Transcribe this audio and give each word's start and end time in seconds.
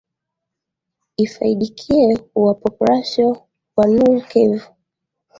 ifaidikie 1.17 2.17
wa 2.35 2.53
populasio 2.55 3.37
wa 3.77 3.85
noor 3.87 4.27
kivu 4.27 4.69